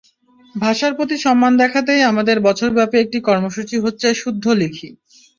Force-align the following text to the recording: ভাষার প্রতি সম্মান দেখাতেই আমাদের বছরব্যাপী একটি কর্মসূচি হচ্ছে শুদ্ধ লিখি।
ভাষার 0.55 0.93
প্রতি 0.97 1.15
সম্মান 1.17 1.53
দেখাতেই 1.57 2.01
আমাদের 2.11 2.37
বছরব্যাপী 2.47 2.97
একটি 2.99 3.19
কর্মসূচি 3.27 3.75
হচ্ছে 3.79 4.07
শুদ্ধ 4.21 4.45
লিখি। 4.61 4.89